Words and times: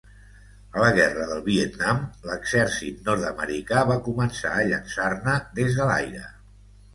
A 0.77 0.79
la 0.83 0.87
guerra 0.99 1.25
del 1.31 1.43
Vietnam, 1.49 1.99
l'exèrcit 2.29 3.03
nord-americà 3.11 3.83
va 3.91 3.99
començar 4.09 4.55
a 4.55 4.65
llançar-ne 4.73 5.37
des 5.61 5.79
de 5.83 5.89
l'aire. 5.93 6.25